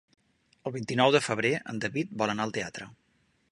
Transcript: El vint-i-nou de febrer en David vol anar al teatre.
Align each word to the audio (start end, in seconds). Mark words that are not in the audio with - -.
El 0.69 0.73
vint-i-nou 0.77 1.11
de 1.17 1.21
febrer 1.27 1.53
en 1.73 1.83
David 1.85 2.17
vol 2.23 2.35
anar 2.35 2.49
al 2.49 2.57
teatre. 2.59 2.91